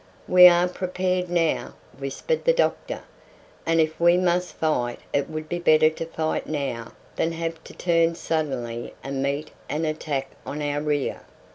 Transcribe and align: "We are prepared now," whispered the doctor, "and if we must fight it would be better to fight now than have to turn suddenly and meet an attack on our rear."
"We 0.27 0.47
are 0.47 0.67
prepared 0.67 1.29
now," 1.29 1.75
whispered 1.95 2.43
the 2.45 2.53
doctor, 2.53 3.01
"and 3.67 3.79
if 3.79 3.99
we 3.99 4.17
must 4.17 4.53
fight 4.55 4.97
it 5.13 5.29
would 5.29 5.47
be 5.47 5.59
better 5.59 5.91
to 5.91 6.05
fight 6.07 6.47
now 6.47 6.93
than 7.17 7.33
have 7.33 7.63
to 7.65 7.73
turn 7.75 8.15
suddenly 8.15 8.95
and 9.03 9.21
meet 9.21 9.51
an 9.69 9.85
attack 9.85 10.31
on 10.43 10.59
our 10.59 10.81
rear." 10.81 11.21